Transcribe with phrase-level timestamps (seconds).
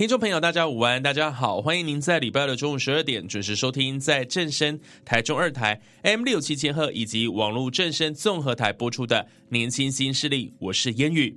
[0.00, 9.16] 听众朋友，大家午安，大家好，欢迎您在礼拜二的中午十二点准时收听，在正声台中二台 M 六七千赫以及网络正声综合台播出的
[9.50, 11.36] 《年轻新势力》，我是烟雨。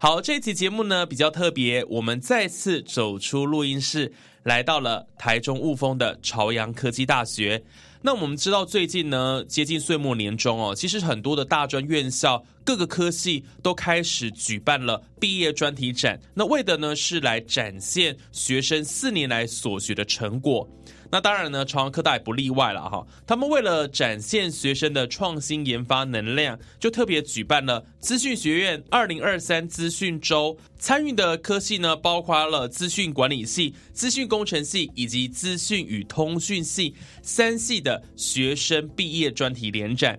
[0.00, 4.12] 好，这期节目呢比较特别，我们再次走出录音室，
[4.42, 7.62] 来到了台中雾峰的朝阳科技大学。
[8.02, 20.66] 那我们知道，最近呢接近岁末年终哦，其实很多的大专院校各个科系都开始举办了毕业专题展，那为的呢是来展现学生四年来所学的成果。
[21.10, 23.04] 那当然呢，朝阳科大也不例外了哈。
[23.26, 30.56] 他们为了展现学生的创新研发能量，就特别举办了资讯学院二零二三资讯周。
[30.78, 40.18] 参与的科系呢，包括了资讯管理系、资讯工程系以及资讯与通讯系三系的学生毕业专题联展。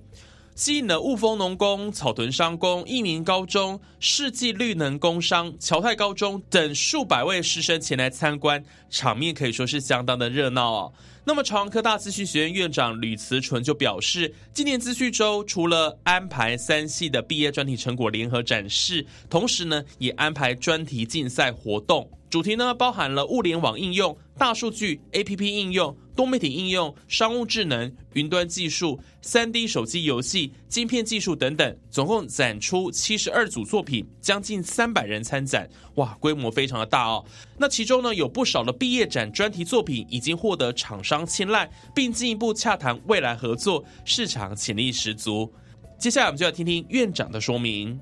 [0.61, 10.93] 吸引了雾峰农工、草屯商工、益民高中、世纪绿能工商、侨泰高中等数百位师生前来参观，场面可以说是相当的热闹哦。
[11.23, 22.09] 那么，朝阳科大资讯学院院长吕慈纯就表示，今年资讯周除了安排三系的毕业专题成果联合展示，同时呢，也安排专题竞赛活动。
[22.27, 37.23] 主题呢，包含了物联网应用、大数据、A P P 应用、多媒体应用、商务智能、云端技术、三 D 手机游戏、晶片技术等等，总共展出七十二组作品，将近三百人参展，哇，规模非常的大哦。
[37.57, 45.51] 那其中呢，有不少的毕业展专题作品已经获得厂商青睐，并进一步洽谈未来合作，市场潜力十足。
[45.97, 47.99] 接下来我们就要听听院长的说明。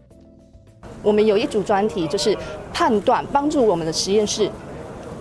[1.01, 2.37] 我们有一组专题，就是
[2.71, 4.49] 判断帮助我们的实验室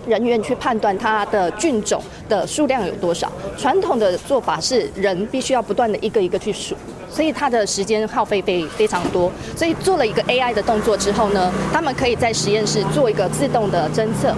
[0.07, 3.31] 人员去判断它的菌种的数量有多少。
[3.57, 6.75] 传统的做法是人必须要不断的一个一个去数，
[7.09, 9.31] 所以它的时间耗费非非常多。
[9.55, 14.35] 所以做了一个 AI 的动作之后呢，他们可以在实验室做一个自动的侦测。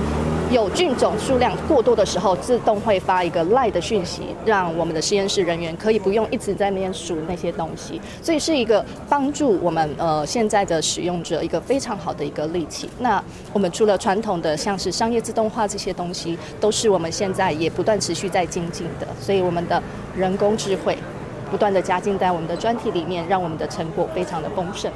[0.52, 12.90] 有菌种数量过多的时候，自动会发一个 lie 的讯息，让我们的实验室人员可以不用一直在那边数那些东西，所以是一个帮助我们呃现在的使用者一个非常好的一个利器。
[13.00, 19.82] 那我们除了传统的像是商业自动化这些东西，都是我们现在也不断持续在精进的，所以我们的
[20.18, 20.98] 人工智慧
[21.52, 24.90] 不断的加进在我们的专题里面，让我们的成果非常的丰盛。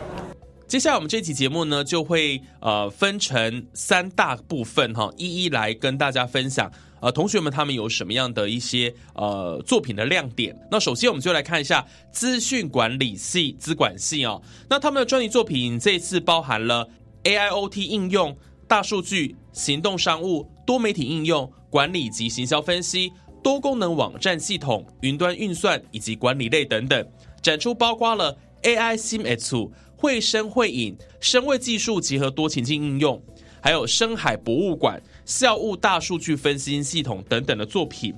[0.65, 6.71] 接下来我们这期节目呢，就会呃分成三大部分哈，一一来跟大家分享。
[7.01, 10.57] 呃，同学们他们有什么样的一些呃作品的亮点？
[10.71, 14.41] 那首先我们就来看一下资讯管理系资管系哦。
[14.69, 16.87] 那他们的专题作品这次包含了
[17.25, 18.35] AIoT 应用、
[18.67, 23.11] 大数据、行动商务、多媒体应用、管理及行销分析、
[23.45, 27.07] 多功能网站系统、云端运算以及管理类等等，
[27.43, 29.55] 展出包括了 AI Sim S。
[29.95, 33.21] 会声会影、声位技术结合多情境应用，
[33.61, 38.15] 还有深海博物馆、校务大数据分析系统等等的作品。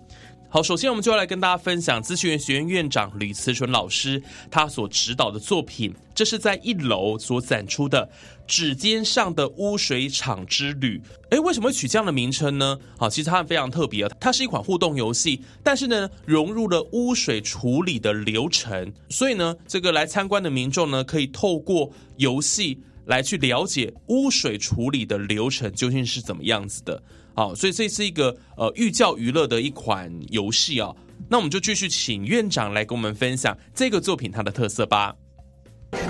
[0.50, 5.94] 好，首先我们就要来跟大家分享资讯学院院长吕慈纯老师他所指导的作品。
[6.16, 8.10] 这是在一楼所展出的
[8.48, 11.02] “指尖上的污水厂之旅”。
[11.32, 12.80] 诶，为什么会取这样的名称呢？
[12.98, 18.94] 好，其实它非常特别，它是一款互动游戏，但是呢，融入了污水处理的流程。
[19.10, 27.04] 所以呢，这个来参观的民众呢，可以透过游戏来去了解污水处理的流程究竟是怎么样子的。
[27.38, 30.92] 好，所以这是一个呃寓教于乐的一款游戏啊。
[31.30, 35.16] 那我们就继续请院长来跟我们分享这个作品它的特色吧。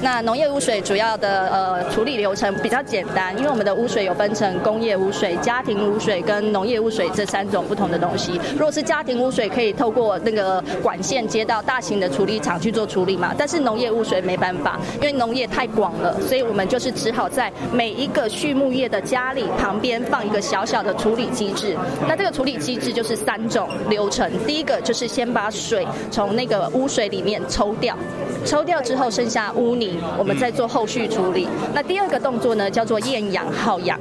[0.02, 8.40] 那农业污水主要的呃处理流程比较简单，因为我们的污水有分成工业污水、家庭污水跟农业污水这三种不同的东西。
[8.54, 21.76] 如果是家庭污水，可以透过那个管线接到大型的处理厂去做处理嘛，但是农业污水没办法，因为农业太广了，所以我们就是只好在每一个畜牧业的家里旁边放一个小小的处理机制。
[22.08, 27.98] 那这个处理机制就是三种流程，第一个就是先把水从那个污水里面抽掉，
[28.46, 29.98] 抽掉之后剩下污泥。
[30.18, 31.48] 我们再做后续处理。
[31.74, 34.00] 那第二个动作呢，叫做厌氧耗氧。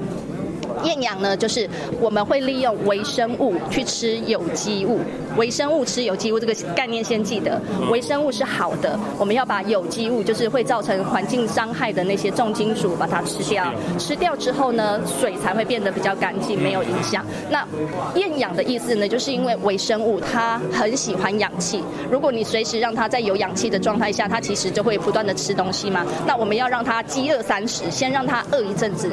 [0.85, 1.69] 厌氧呢，就是
[2.01, 5.01] 我们会利用微生物去吃有机物。
[5.37, 13.71] 微生物吃有机物这个概念先记得，微生物是好的，我们要把有机物，就是会造成环境伤害的那些重金属，把它吃掉。
[13.99, 17.25] 吃掉之后呢，水才会变得比较干净，没有影响。
[17.51, 17.67] 那
[18.15, 26.07] 厌氧的意思呢，就是因为微生物它很喜欢氧气，如果你随时让它在有氧气的状态下，它其实就会不断的吃东西嘛。
[26.27, 29.11] 那我们要让它饥饿三十，先让它饿一阵子。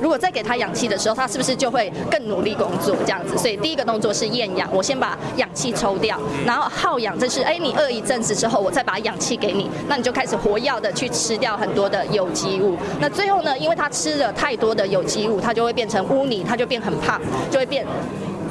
[0.00, 3.36] 如果再给他氧气的时候，他是不是就会更努力工作这样子？
[3.36, 12.76] 所以第一个动作是厌氧，我先把氧气抽掉，然后耗氧，这是哎你饿一阵子之后，我再把氧气给你，那你就开始活跃的去吃掉很多的有机物。
[13.00, 17.20] 那最后呢，因为他吃了太多的有机物，他就会变成污泥，他就变很胖，
[17.50, 17.86] 就会变。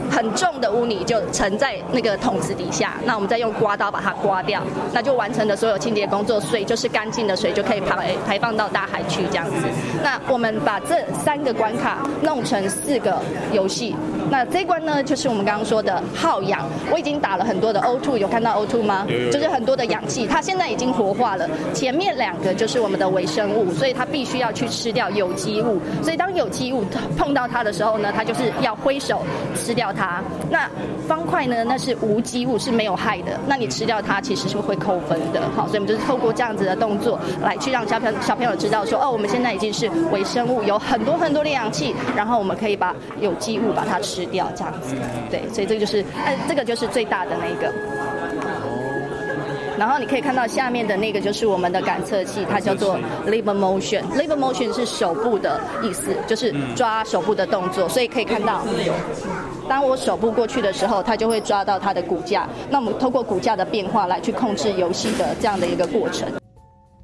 [0.10, 4.62] 很重的污泥就沉在那个桶子底下，那我们再用刮刀把它刮掉，
[4.94, 9.68] 那就完成了所有清洁工作，水就是干净的水，就可以排排放到大海去这样子。
[10.04, 13.22] 那我们把这三个关卡弄成四个
[13.52, 13.96] 游戏，
[14.32, 16.68] 那这关呢就是我们刚刚说的耗氧。
[16.92, 19.06] 我已经打了很多的 O2，有看到 O2 吗？
[19.32, 21.48] 就是很多的氧气，它现在已经活化了。
[21.74, 25.80] 前面两个就是我们的微生物，所以它必须要去吃掉有机物。
[26.02, 26.84] 所以当有机物
[27.18, 29.22] 碰到它的时候呢，它就是要挥手
[29.56, 29.94] 吃掉。
[30.50, 30.70] 那
[31.08, 31.64] 方块呢？
[31.64, 33.40] 那是无机物，是没有害的。
[33.48, 35.42] 那你吃掉它，其实是会扣分的。
[35.56, 44.96] 好，所以我们就是透过这样子的动作来去让小朋小朋友知道说，哦，我们现在已经是微生物，有很多很多的氧气，然后我们可以把有机物把它吃掉，这样子。
[45.30, 47.74] 对，所以这个就是，呃，这个就是最大的那个。
[49.78, 54.02] 然后你可以看到下面的那个就是我们的感测器，它叫做 Liver Motion。
[54.14, 57.88] Liver Motion 是手部的意思，就是抓手部的动作。
[57.88, 58.62] 所以可以看到，
[59.70, 62.50] 当我手部过去的时候，它就会抓到它的骨架。
[62.72, 66.28] 那我们通过骨架的变化来去控制游戏的这样的一个过程。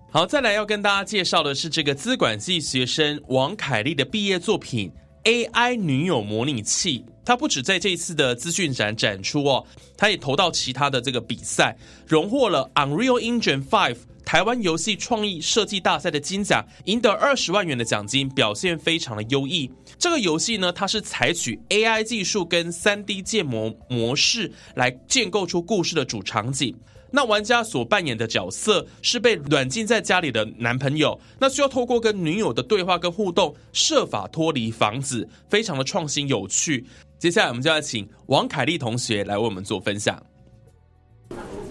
[0.09, 4.91] 好，再来要跟大家介绍的是这个资管系学生王凯丽的毕业作品
[5.25, 7.05] AI 女友模拟器。
[7.23, 9.63] 他不止在这一次的资讯展展出哦，
[9.95, 11.75] 他也投到其他的这个比赛，
[12.07, 19.71] 荣获了 Unreal Engine Five 台湾游戏创意设计大赛的金奖，赢得二十万元的奖金，表现非常的优异。
[19.99, 26.75] 这个游戏呢，它是采取 AI 技术跟三 D 建模模式来建构出故事的主场景。
[27.11, 36.85] 那玩家所扮演的角色是被软禁在家里的男朋友，那需要透过跟女友的对话跟互动，设法脱离房子，非常的创新有趣。
[37.17, 40.21] 接下来，我们就要请王凯丽同学来为我们做分享。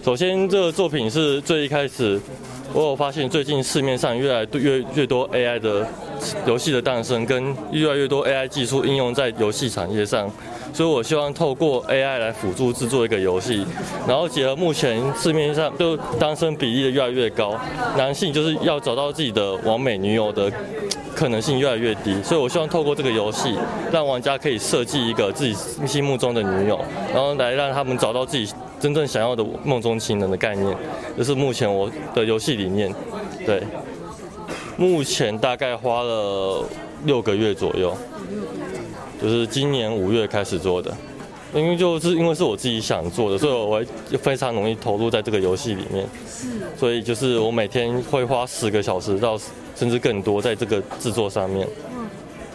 [0.03, 2.19] 首先，这个作品是最一开始，
[2.73, 5.87] 我有发现最近市面上越来越越多 AI 的
[6.45, 10.29] 游戏的诞生，跟越来越多 AI 技术应用在游戏产业上。
[10.73, 13.65] 所以我希望透过 AI 来辅助制作一个游戏，
[14.05, 17.57] 然后结合目前市面上就单身比例的越来越高，
[17.97, 20.51] 男性就是要找到自己的完美女友的
[21.15, 22.21] 可能性越来越低。
[22.21, 23.57] 所以我希望透过这个游戏，
[23.91, 25.55] 让玩家可以设计一个自己
[25.87, 26.79] 心目中的女友，
[27.13, 30.77] 然后来让他们找到自己真正想要的梦中情人的概念。
[31.17, 32.93] 这是目前我的游戏理念。
[33.45, 33.63] 对，
[34.77, 36.63] 目前大概花了
[37.05, 37.95] 六个月左右。
[39.21, 40.93] 就是今年五月开始做的，
[41.53, 43.81] 因为就是因为是我自己想做的，所以我
[44.17, 46.05] 非常容易投入在这个游戏里面。
[46.77, 49.39] 所以就是我每天会花十个小时到
[49.75, 51.67] 甚至更多在这个制作上面。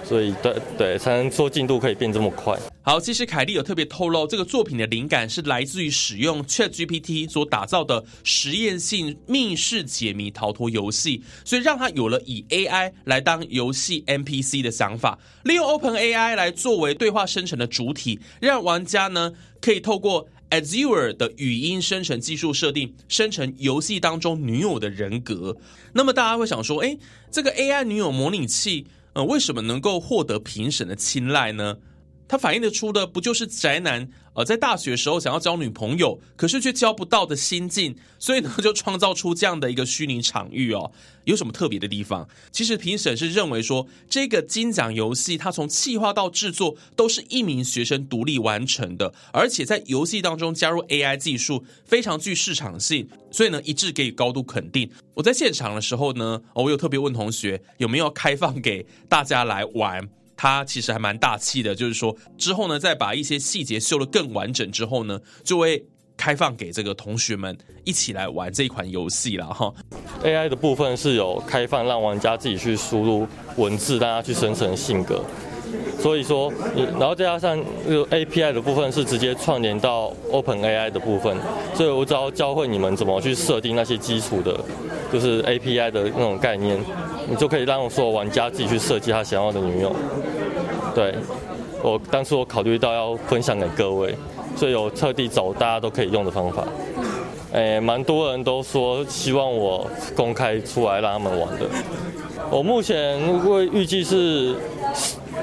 [0.02, 2.58] 所以对对，才能说进度可以变这么快。
[2.82, 25.56] 好，其实凯莉有特别透露，这个作品的灵感是来自于使用 Chat GPT 所打造的实验性密室解谜逃脱游戏，所以让他有了以 AI 来当游戏 NPC 的想法，利用 Open AI 来作为对话生成的主体，让玩家呢可以透过 Azure 的语音生成技术设定，生成游戏当中女友的人格。
[25.92, 26.98] 那么大家会想说，哎，
[27.30, 28.86] 这个 AI 女友模拟器。
[29.12, 31.76] 呃，为什么能够获得评审的青睐呢？
[32.28, 34.08] 它反映得出的不就是宅男
[34.40, 40.90] 呃在大学时候想要交女朋友，可是却交不到的心境，所以呢就创造出这样的一个虚拟场域哦。
[41.24, 42.26] 有什么特别的地方？
[42.50, 54.90] 其实评审是认为说，这个金奖游戏它从企划到制作都是一名学生独立完成的，而且在游戏当中加入 AI 技术非常具市场性，所以呢一致给予高度肯定。
[55.12, 60.08] 我在现场的时候呢，我有特别问同学有没有开放给大家来玩。
[60.42, 65.84] 它其实还蛮大气的，就是说之后呢，再把一些细节修得更完整之后呢，就会
[66.16, 67.54] 开放给这个同学们
[67.84, 69.70] 一起来玩这一款游戏了哈。
[70.24, 75.22] AI 的部分是有开放让玩家自己去输入文字，大家去生成性格。
[75.98, 76.52] 所以说，
[76.98, 81.36] 然后再加上这个 API 的部分是直接串联到 Open AI 的部分，
[81.74, 84.58] 所以我只要教会你们怎么去设定那些基础的，
[85.12, 86.78] 就是 API 的那种概念，
[87.28, 89.94] 你就可以让所有玩家自己去设计他想要的女友。
[90.94, 91.14] 对
[91.82, 94.14] 我当初我考虑到要分享给各位，
[94.56, 96.66] 所以我特地找大家都可以用的方法。
[97.52, 101.66] 诶，蛮多人都说希望我公开出来让他们玩的。
[102.50, 104.54] 我目前会预计是，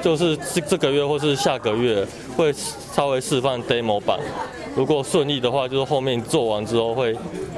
[0.02, 4.18] 就是这这个月或是下个月会稍微示范 demo 版。
[4.74, 7.14] 如果顺利的话，就是后面做完之后会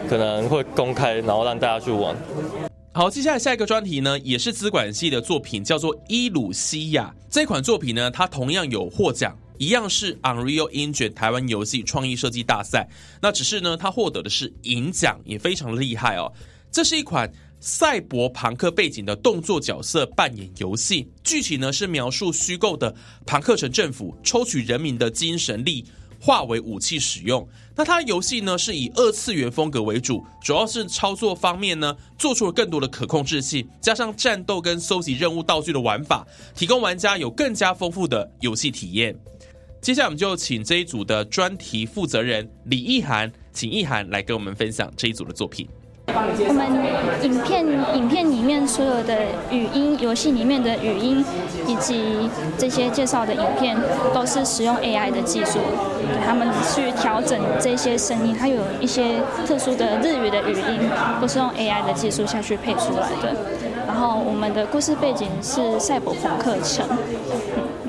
[0.09, 2.17] 可能会公开，然后让大家去玩。
[2.93, 9.37] 好，接下来下一个专题呢，也是资管系的作品，叫做《伊鲁西亚》这款作品呢，它同样有获奖。
[9.61, 12.89] 一样是 Unreal Engine 台湾游戏创意设计大赛，
[13.21, 16.33] 那只是呢，它获得的是银奖，也非常厉害哦。
[16.73, 22.95] 这是一款赛博朋克背景的动作角色扮演游戏，剧情呢是描述虚构的
[23.27, 25.85] 庞克城政府抽取人民的精神力
[26.19, 27.47] 化为武器使用。
[27.77, 39.15] 那它的游戏呢是以二次元风格为主，主要是操作方面呢做出了更多的可控制性，加上战斗跟搜集任务道具的玩法，提供玩家有更加丰富的游戏体验。
[39.81, 45.67] 接下来我们就请这一组的专题负责人李意涵，请意涵来跟我们分享这一组的作品。
[46.09, 46.67] 我们
[47.25, 47.65] 影片
[47.97, 51.25] 影片里面所有的语音，游戏里面的语音，
[51.67, 53.75] 以及这些介绍的影片，
[54.13, 55.59] 都是使用 AI 的技术，
[56.27, 60.91] 他们去调整这些声音，它有一些特殊的日语的语音，
[61.23, 63.35] 都是用 AI 的技术下去配出来的。
[63.87, 66.87] 然后我们的故事背景是赛博朋克城。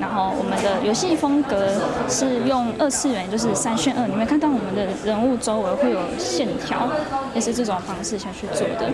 [0.02, 1.68] 然后我们的游戏风格
[2.08, 4.08] 是用二次元，就是三选二。
[4.08, 6.90] 你们看到我们的人物周围会有线条，
[7.32, 8.90] 也是这种方式下去做的。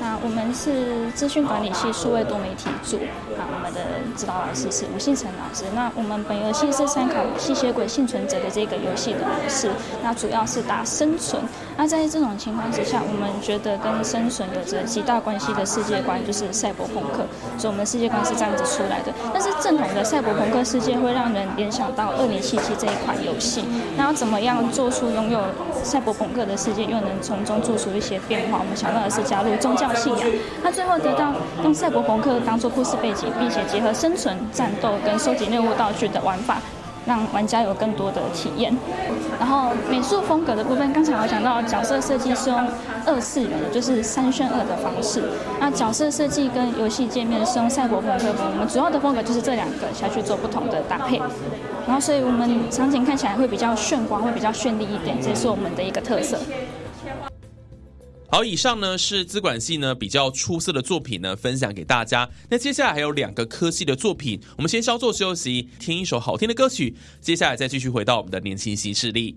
[0.00, 2.98] 那我们是资讯管理系数位多媒体组，
[3.36, 3.80] 那我们的
[4.16, 5.64] 指导老师是吴信成老师。
[5.74, 9.68] 那我们本游戏是参考吸血鬼幸存者的这个游戏的模式，
[10.00, 11.42] 那主要是打生存。
[11.80, 17.24] 那在这种情况之下，我们觉得跟生存有着极大关系的世界观就是赛博朋克，
[17.56, 19.10] 所以我们世界观是这样子出来的。
[19.32, 23.64] 但是正统的赛博朋克世界会让人联想到二零七七这一款游戏，
[23.96, 25.40] 那要怎么样做出拥有
[25.82, 28.58] 赛博朋克的世界，又能从中做出一些变化？
[28.58, 29.90] 我们想到的是加入宗教。
[29.94, 30.28] 信仰，
[30.62, 31.32] 那最后得到
[31.64, 36.58] 用赛博朋克当做故事背景，并且结合生存、战斗跟收集任务道具的玩法，
[37.10, 38.72] 让玩家有更多的体验。
[39.40, 42.58] 然后美术风格的部分，刚才我讲到角色设计是用
[43.04, 45.24] 二次元，就是三选二的方式。
[45.58, 51.18] 那角色设计跟游戏界面是用赛博朋克风，我们主要的风格就是这两个下去做不同的搭配。
[51.86, 56.38] 然后所以我们场景看起来会比较炫光，会比较绚丽一点，这是我们的一个特色。
[58.32, 62.30] 好，以上呢是资管系呢比较出色的作品呢，分享给大家。
[62.48, 69.36] 那接下来还有两个科系的作品，我们先稍作休息，听一首好听的歌曲，接下来再继续回到我们的年轻新势力。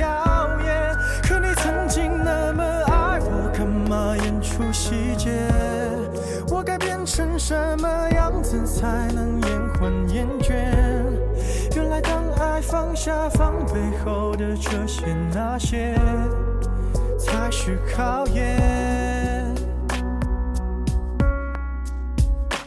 [7.43, 10.53] 什么样子才能延缓厌倦？
[11.75, 13.73] 原来当爱放下防备
[14.05, 15.95] 后的这些那些，
[17.17, 18.61] 才是考验。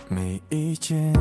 [0.08, 1.12] 没意见。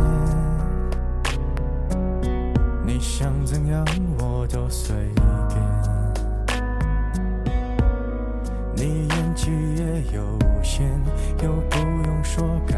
[2.83, 3.85] 你想怎样
[4.17, 4.95] 我都随
[5.47, 6.57] 便，
[8.75, 10.23] 你演技也有
[10.63, 10.89] 限，
[11.43, 12.77] 又不用说感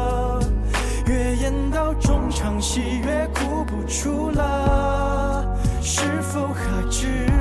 [2.31, 5.45] 场戏越哭不出了，
[5.81, 7.40] 是否还值？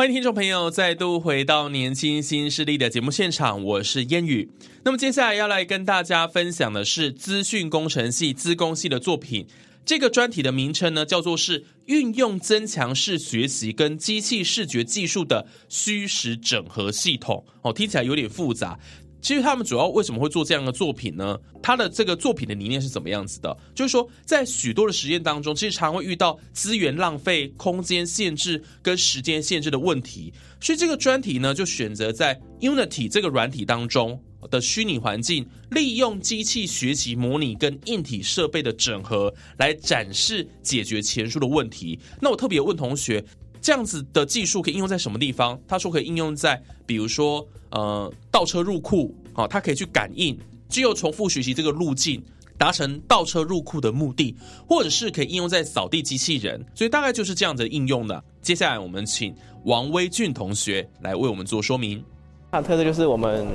[0.00, 4.50] 欢迎听众朋友再度回到年轻新势力的节目现场，我是烟雨。
[4.82, 9.46] 那么接下来要来跟大家分享的是资讯工程系资工系的作品。
[9.84, 17.44] 这个专题的名称呢，叫做是运用增强式学习跟机器视觉技术的虚实整合系统。
[17.60, 18.78] 哦，听起来有点复杂。
[19.20, 21.38] 其实他们主要为什么会做这样的作品呢？
[21.62, 23.56] 他的这个作品的理念是怎么样子的？
[23.74, 30.32] 就是说，在许多的实验当中，其实常会遇到资源浪费、空间限制跟时间限制的问题。
[30.60, 34.18] 所以这个专题呢，就选择在 Unity 这个软体当中
[34.50, 41.98] 的虚拟环境，利用机器学习模拟跟硬体设备的整合，来展示解决前述的问题。
[42.20, 43.24] 那我特别问同学。
[43.60, 45.60] 这样子的技术可以应用在什么地方？
[45.68, 52.22] 他说可以应用在，比如说，呃，倒车入库，好、它可以去感应，只有重复学习这个路径，
[52.56, 54.34] 达成倒车入库的目的，
[54.66, 58.22] 或者是可以应用在扫地机器人，所以大概就是这样子的应用的。
[58.40, 62.02] 接下来我们请王威俊同学来为我们做说明。
[62.50, 63.46] 它的特色就是我们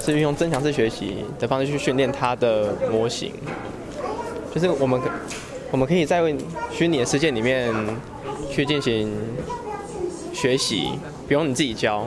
[0.00, 3.32] 是运用增强式学习的方式去训练它的模型，
[4.54, 5.08] 就是我们可
[5.70, 6.22] 我们可以在
[6.70, 7.72] 虚拟的世界里面
[8.50, 9.12] 去进行
[10.32, 10.90] 学习，
[11.26, 12.06] 不用你自己教，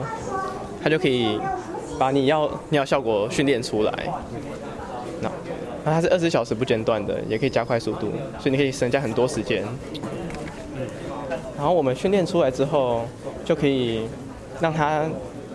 [0.82, 1.38] 它就可以
[1.98, 3.92] 把你要你要效果训练出来。
[5.20, 5.30] 那
[5.84, 9.62] 那它是二十小时不间断的，也可以加快速度，所以你可以省下很多时间。
[11.56, 13.04] 然后我们训练出来之后，
[13.44, 14.08] 就可以
[14.60, 15.06] 让它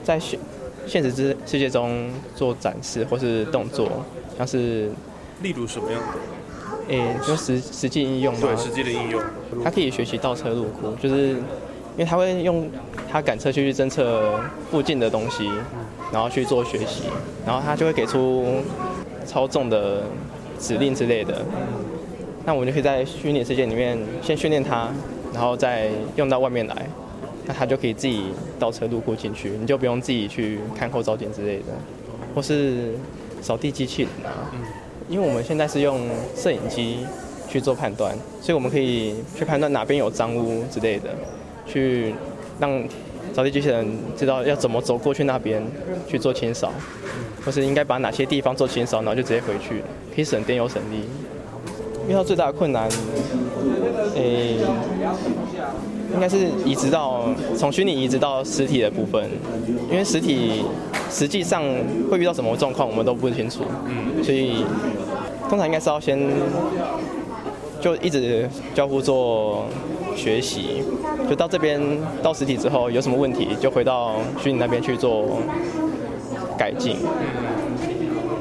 [0.04, 0.40] 在现
[0.86, 3.90] 现实之世界中做展示或是动作，
[4.38, 4.92] 像是
[5.42, 6.08] 例如什么样的？
[6.88, 8.40] 诶，就实实际应用嘛。
[8.42, 9.22] 对，实际的应用。
[9.64, 12.70] 它可以学习倒车入库，就是因为它会用
[13.10, 15.50] 它感测器去侦测附近的东西，
[16.12, 17.04] 然后去做学习，
[17.46, 18.46] 然后它就会给出
[19.26, 20.04] 操纵的
[20.60, 21.42] 指令之类的。
[22.46, 24.90] 那我们就可以在虚拟世界里面先训练它，
[25.34, 26.88] 然后再用到外面来，
[27.46, 28.26] 那它就可以自己
[28.60, 31.74] 倒车入库进去，你就不用自己去看后照镜之类的，
[32.36, 32.94] 或是
[33.42, 34.52] 扫地机器人啊。
[35.08, 36.00] 因为我们现在是用
[36.36, 37.00] 摄影机
[37.48, 41.10] 去做判断，所以我们可以去判断哪边有脏污之类的，
[41.68, 42.14] 去
[42.60, 42.84] 让
[43.34, 43.88] 扫地机器人
[44.18, 45.64] 知道要怎么走过去那边
[46.08, 46.72] 去做清扫，
[47.46, 49.84] 或是应该把哪些地方做清扫，然后就直接回去，
[50.16, 51.04] 可以省电又省力。
[52.08, 52.88] 遇到最大的困难，
[54.16, 54.58] 诶、
[56.14, 59.28] 应该是移植到从虚拟移植到实体的部分，
[59.90, 60.64] 因为实体
[61.10, 61.64] 实际上
[62.10, 64.64] 会遇到什么状况，我们都不清楚，嗯所以
[65.50, 66.20] 通常应该是要先
[67.82, 69.68] 就一直交互做
[70.16, 70.84] 学习，
[71.30, 71.80] 就到这边
[72.24, 75.40] 到实体之后有什么问题，就回到虚拟那边去做
[76.58, 76.98] 改进，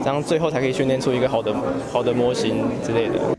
[0.01, 1.55] 这样最后才可以训练出一个好的
[1.93, 3.37] 好的模型之类的。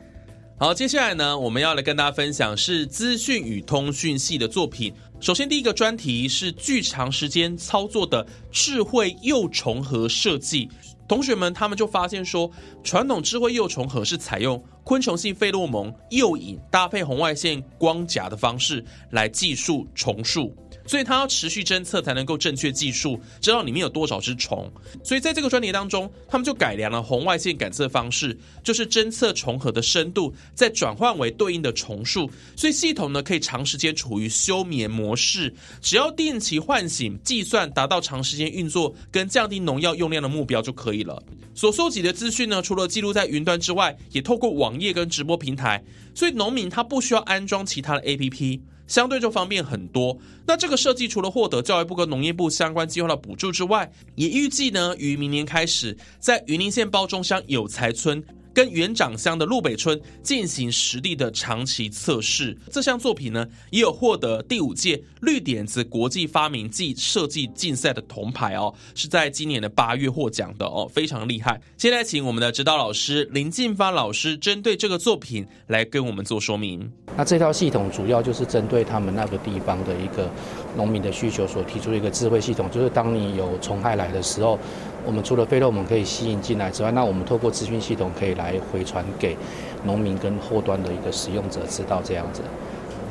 [0.57, 4.93] 好，接下来呢，我们要来跟大家分享是资讯与通讯系的作品。
[5.19, 10.69] 首先，第一个专题是巨长时间操作的智慧又重合设计。
[11.07, 12.49] 同学们他们就发现说，
[12.83, 20.55] 传统智慧幼虫盒是采用昆虫性费洛蒙诱引搭配红外线光夹的方式来计数虫数。
[20.85, 24.71] 所以它要持续侦测才能够正确计数，知道里面有多少只虫。
[25.03, 32.29] 所以在这个专题当中，他们就改良了红外线感测方式，就是侦测重合的深度，再转换为对应的重数。
[32.55, 41.21] 所以系统呢可以长时间处于休眠模式，只要定期唤醒计算，达到长时间运作跟降低农药用量的目标就可以了。
[41.53, 48.59] 所收集的资讯呢，除了记录在云端之外，也透过网页跟直播平台，所以农民他不需要安装其他的 APP。
[48.87, 50.17] 相对就方便很多。
[50.47, 58.23] 那这个设计除了获得教育部跟农业部相关计划的补助之外，也预计呢于明年开始在云林县包中乡有才村。
[58.55, 71.59] 跟园长乡的陆北村进行实地的长期测试，这项作品呢也有获得第五届绿点子国际发明暨设计竞赛的铜牌哦，是在今年的八月获奖的哦，非常厉害。
[71.77, 76.89] 现在请我们的指导老师林进发老师针对这个作品来跟我们做说明。
[77.17, 80.31] 那这套系统主要就是针对他们那个地方的一个
[80.77, 84.57] 农民的需求所提出一个智慧系统，就是当你有虫害来的时候。
[85.05, 89.37] 我们除了费洛蒙可以吸引进来之外，那我们透过资讯系统可以来回传给
[89.83, 92.41] 农民跟后端的一个使用者知道这样子。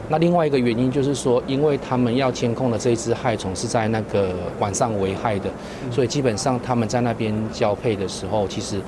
[0.09, 5.49] 那另外一个原因就是说，因为他们要监控的这一只害虫是在那个晚上危害的，
[5.91, 8.81] 所以基本上他们在那边交配的时候，其实。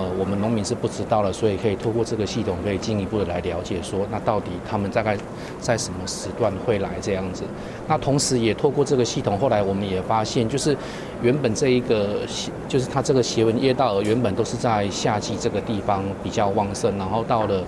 [0.00, 5.14] 呃，我们农民是不知道的，所以可以透过这个系统，可以进一步的来了解，说那到底他们大概
[5.60, 7.44] 在什么时段会来这样子。
[7.86, 10.74] 那同时也透过这个系统，后来我们也发现，就是
[11.20, 12.20] 原本这一个，
[12.66, 17.62] 就是它这个斜纹叶道原本都是在夏季这个地方比较旺盛，然后到了。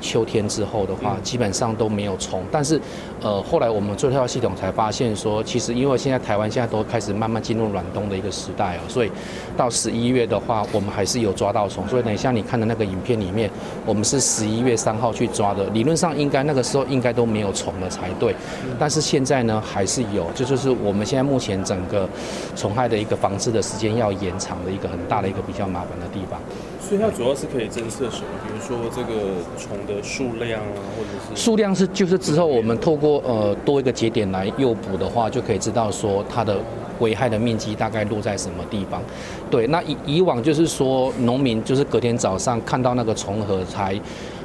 [0.00, 2.42] 秋天之后的话，基本上都没有虫。
[2.50, 2.80] 但是，
[3.22, 9.10] 呃，后来我们做这套系统才发现说，其实因为现在台湾现在都开始慢慢进入暖冬的一个时代哦，所以
[9.56, 11.86] 到十一月的话，我们还是有抓到虫。
[11.88, 13.50] 所以等一下你看的那个影片里面，
[13.84, 18.34] 我们是十一月三号去抓的，理论上应该那个时候应该都没有虫了才对。
[18.78, 22.08] 但是现在呢，还是有，这就是我们现在目前整个
[22.54, 26.40] 虫害的一个防治的时间要延长的一个很大的一个比较麻烦的地方。
[26.80, 28.28] 所以它主要是可以侦测什么？
[28.46, 36.58] 比如说这个虫的数量啊，或者是数量是就是之后我们透过呃多一个节点来诱捕的话，就可以知道说它的
[36.98, 39.02] 危害的面积大概落在什么地方。
[39.50, 43.98] 对，那以以往就是说农民就是隔天早上看到那个虫盒才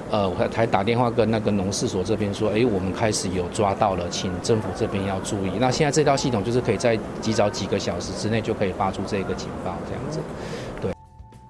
[0.10, 5.51] 呃才打电话跟那个农事所这边说，哎，我们开始有抓到了，请政府这边要注意。
[5.60, 10.19] 那现在这套系统就是可以在及早几个小时之内就可以发出这个警报，这样子。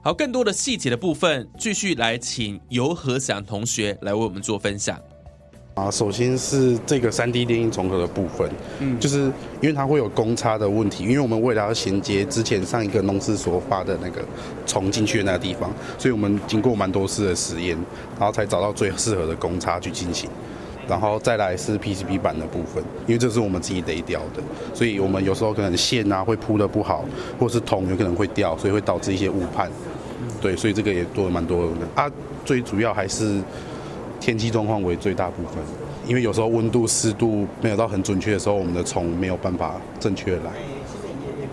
[0.04, 5.00] 好，更多的细节的部分，继续来请尤和祥同学来为我们做分享。
[5.76, 9.26] 啊，首先是这个三 D 电影重合的部分，嗯，就是
[9.62, 14.26] 因为它会有公差的问题，因为我们为了要衔接之前上一个农事所发的那个
[14.66, 17.78] 虫进去的那个地方，所以我们经过蛮多次的实验，
[18.18, 20.28] 然后才找到最适合的公差去进行。
[20.88, 24.42] 然后再来是 PCB 板的部分，因为这是我们自己雷掉的，
[24.74, 27.06] 所以我们有时候可能线啊会铺的不好，
[27.40, 29.72] 或是铜有可能会掉，所以会导致一些误判。
[30.42, 32.12] 对，所以这个也多了蛮多的啊。
[32.44, 33.42] 最主要还是
[34.20, 35.64] 天气状况为最大部分，
[36.08, 40.52] 因为有时候温度、湿度没有到很准确的时候，我们的虫没有办法正确来。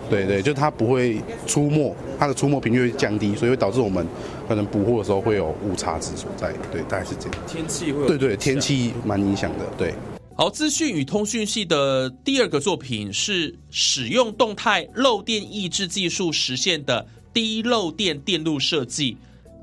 [0.09, 4.03] 对对，就它不会出没，它的出没频率会降低，所以会导致我们
[4.47, 6.51] 可能捕获的时候会有误差值所在。
[6.71, 7.37] 对，大概是这样。
[7.45, 8.07] 天气会？
[8.07, 9.65] 对对，天气蛮影响的。
[9.77, 9.93] 对。
[10.35, 17.05] 好，资讯与通讯系的第二个作品是使用动态漏电抑制技术实现的。
[17.33, 19.17] 低漏电电路设计，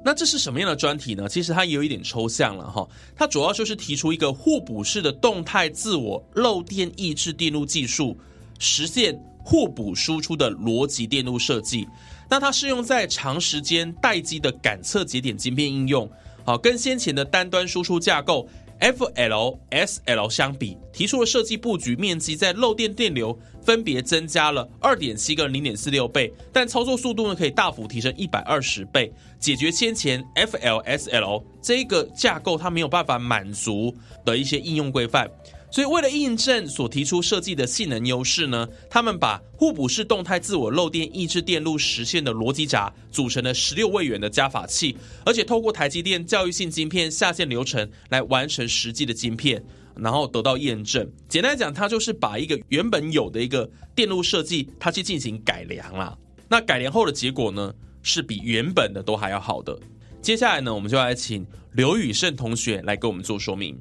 [0.04, 1.28] 那这是什么样的专题呢？
[1.28, 2.86] 其实它也有一点抽象了哈。
[3.14, 8.16] 它主要就是提出一个互补式的动态自我漏电抑制电路技术，
[8.58, 11.86] 实现互补输出的逻辑电路设计。
[12.28, 16.10] 那它适用在长时间待机的感测节点晶片应用，
[16.44, 18.48] 好，跟先前的单端输出架构。
[18.80, 35.28] FLSL 相比，提出的设计布局面积在漏电电流分别增加了二点七跟零点四六倍，但操作速度呢可以大幅提升一百二十倍，解决先前 FLSL 这个架构它没有办法满足的一些应用规范。
[35.70, 49.62] 所以，为了印证所提出设计的性能优势呢，他们把互补式动态自我漏电抑制电路实现的逻辑闸组成了十六位元的加法器，而且透过台积电教育性晶片下线流程来完成实际的晶片。
[49.98, 51.10] 然后得到验证。
[51.26, 56.14] 简单讲，它就是把一个原本有的一个电路设计，它去进行改良啦。
[56.50, 59.74] 那改良后的结果呢，是比原本的都还要好的。
[60.20, 63.74] 接下来呢，我们就来请刘宇胜同学来给我们做说明。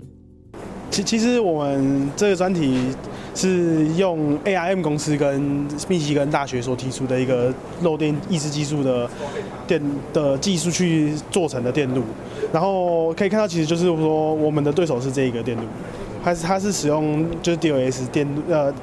[0.95, 2.79] 其其实我们这个专题
[3.33, 9.09] 是用 ARM 公司跟密西根大学所提出的一个漏电抑制技术的
[9.67, 9.81] 电
[10.13, 12.01] 的技术去做成的电路，
[12.53, 15.63] 然后可以看到，其实就是说我们的对手是这一个电路，
[16.23, 18.73] 它是它是使用就是 DOS 电路呃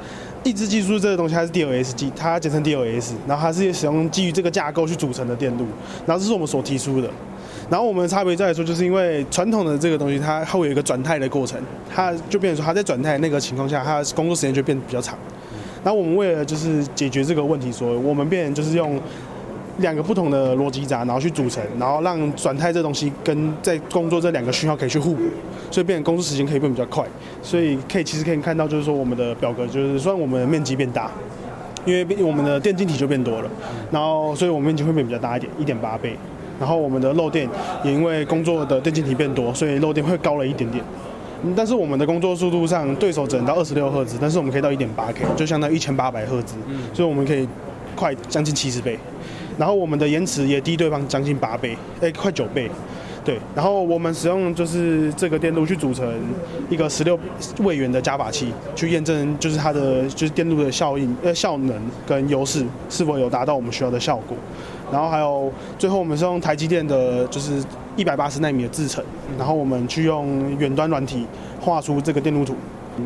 [0.44, 5.64] 抑制技术这个东西，它是 DLS 基，它简称 DOS，然后它是使用基于这个架构去组成的电路，
[6.04, 7.08] 然后这是我们所提出的。
[7.70, 11.58] 然后我们的差别在于说，就是因为传统的这个东西，它会有一个转态的过程，
[11.94, 15.18] 它就变成说，它在转态那个情况下，它工作时间就变得比较长。
[15.84, 19.00] 然后我们为了就是解决这个问题，说我们变就是用
[19.78, 25.22] 两个不同的逻辑闸，然后去组成，然后让转态这东西跟在工作这两个讯号可以去互补，
[25.70, 27.04] 所以变成工作时间可以变比较快。
[27.42, 31.10] 所以可以其实可以看到，就是说我们的表格就是虽然我们的面积变大，
[31.84, 33.50] 因为我们的电晶体就变多了，
[33.90, 36.16] 然后所以我们面积会变比较大一点，一点八倍。
[36.60, 37.48] 然后我们的漏电
[37.84, 40.82] 也因为工作的电晶体变多，所以漏电会高了一点点。
[41.56, 46.54] 但是我们的工作速度上，对手只能到二十六赫兹，但是我们可以到一点八 K，就相当于一千八百赫兹，
[46.94, 47.48] 所以我们可以
[47.96, 48.96] 快将近七十倍。
[49.58, 52.70] 然后我们的延迟也低对方将近八倍，哎，快九倍。
[53.24, 56.12] 对，然后我们使用就是这个电路去组成
[56.68, 57.16] 一个十六
[57.58, 64.36] 位元的加法器，去验证就是它的就是电路的效应呃效能跟优势是否有达到我们需要的效果。
[64.92, 67.64] 然后还有最后我们是用台积电的就是
[67.96, 69.02] 一百八十纳米的制程，
[69.38, 71.26] 然后我们去用远端软体
[71.60, 72.54] 画出这个电路图，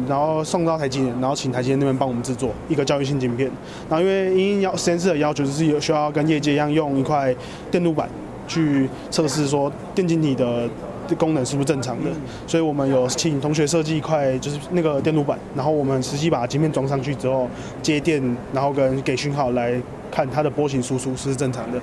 [0.09, 3.51] 然后送到台积电，然后请台积电那边帮我们制作一个教育性晶片。
[3.89, 7.35] 然后因为因要实验室的要求就是有需要跟业界一样用一块
[7.71, 8.09] 电路板。
[8.49, 10.71] 去测试说电晶体的
[11.15, 12.11] 功能是不是正常的，
[12.47, 17.49] 所以我们有请同学设计一块就是那个电路板，然后我们实际把晶片装上去之后
[17.83, 21.81] 接电，然后跟给讯号来看它的波形输出是正常的。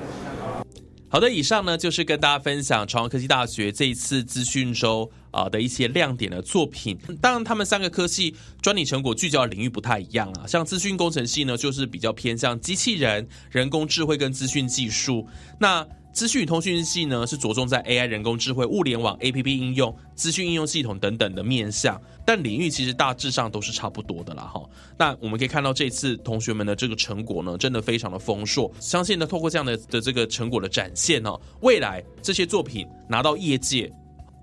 [1.08, 6.98] 好的，以上呢就是跟大家分享朝阳科技大学这一次资讯周啊的一些亮点的作品。
[7.22, 8.34] 当然，他们三个科系
[8.64, 15.28] 专利成果聚焦的领域不太一样啊，像资讯工程系呢，就是比较偏向机器人、人工智慧跟资讯技术。
[15.60, 24.64] 那资讯与通讯系呢，是着重在 AI、人工智慧、物联网、APP 应用、资讯应用系统等等的面向，但领域其实大致上都是差不多的啦哈。
[24.96, 28.72] 那我们可以看到这次同学们的这个成果呢，真的非常的丰硕。
[28.80, 33.92] 相信呢，透过这样的的这个成果的展现哦，未来这些作品拿到业界，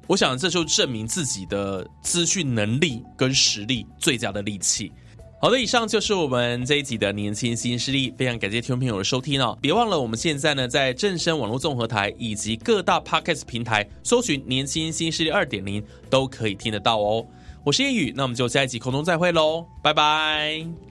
[0.09, 4.91] 我想这就证明自己的资讯能力跟实力最佳的利器。
[5.43, 9.57] 好的，以上就是我们这一集的年轻新势力，非常感谢听众朋友的收听哦！
[9.59, 17.27] 别忘了，我们现在呢在正声网络综合台以及各大 podcast 平台搜寻“年轻新势力二点零”都可以听得到哦。
[17.65, 20.90] 我是叶宇，那我们就下一集空中再会喽，拜拜。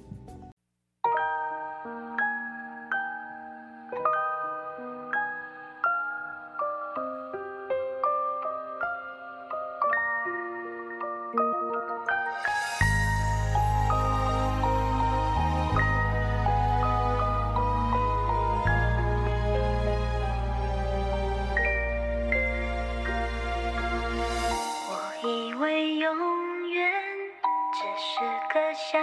[28.12, 29.00] 是个想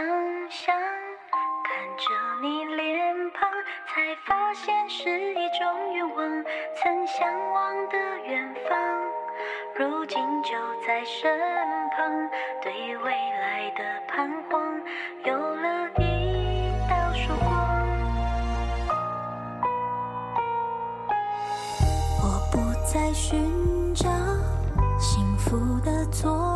[0.50, 0.74] 象
[1.62, 2.10] 看着
[2.42, 3.48] 你脸庞
[3.86, 8.76] 才发现是一种愿望曾向往的远方。
[9.76, 10.50] 如今就
[10.84, 11.38] 在身
[11.90, 12.28] 旁
[12.60, 14.82] 对未来的彷徨
[15.24, 17.86] 有了一道曙光。
[22.24, 24.08] 我不再寻找
[24.98, 26.55] 幸福的坐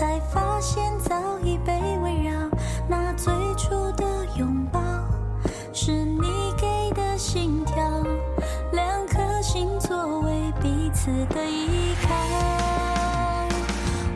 [0.00, 2.32] 才发现早已被围绕
[2.88, 4.80] 那最初的拥抱
[5.74, 6.22] 是你
[6.56, 7.76] 给的心跳
[8.72, 12.14] 两颗心作为彼此的依靠。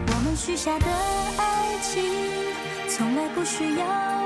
[0.06, 0.86] 我们许下的
[1.36, 2.02] 爱情
[2.88, 4.23] 从来不需要